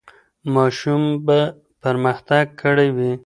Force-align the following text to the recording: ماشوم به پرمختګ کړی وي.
ماشوم 0.55 1.03
به 1.25 1.39
پرمختګ 1.81 2.45
کړی 2.61 2.89
وي. 2.97 3.11